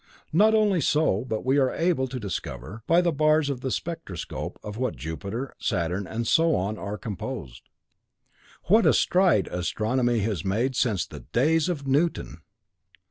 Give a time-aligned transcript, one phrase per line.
[0.33, 4.57] Not only so, but we are able to discover, by the bars in the spectroscope,
[4.63, 7.69] of what Jupiter, Saturn, and so on are composed.
[8.63, 12.37] What a stride astronomy has made since the days of Newton!"